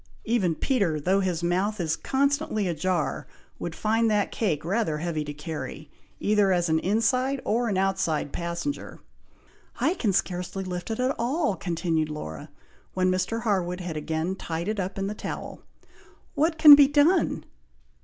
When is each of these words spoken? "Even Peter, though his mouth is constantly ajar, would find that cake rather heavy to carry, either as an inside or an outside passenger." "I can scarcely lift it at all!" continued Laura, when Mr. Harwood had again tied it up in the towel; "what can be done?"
"Even 0.25 0.55
Peter, 0.55 0.99
though 0.99 1.19
his 1.19 1.43
mouth 1.43 1.79
is 1.79 1.95
constantly 1.95 2.67
ajar, 2.67 3.27
would 3.59 3.75
find 3.75 4.09
that 4.09 4.31
cake 4.31 4.65
rather 4.65 4.97
heavy 4.97 5.23
to 5.23 5.31
carry, 5.31 5.91
either 6.19 6.51
as 6.51 6.69
an 6.69 6.79
inside 6.79 7.39
or 7.45 7.69
an 7.69 7.77
outside 7.77 8.33
passenger." 8.33 8.99
"I 9.79 9.93
can 9.93 10.11
scarcely 10.11 10.63
lift 10.63 10.89
it 10.89 10.99
at 10.99 11.15
all!" 11.19 11.55
continued 11.55 12.09
Laura, 12.09 12.49
when 12.95 13.11
Mr. 13.11 13.41
Harwood 13.43 13.79
had 13.79 13.95
again 13.95 14.35
tied 14.35 14.67
it 14.67 14.79
up 14.79 14.97
in 14.97 15.05
the 15.05 15.13
towel; 15.13 15.61
"what 16.33 16.57
can 16.57 16.73
be 16.73 16.87
done?" 16.87 17.45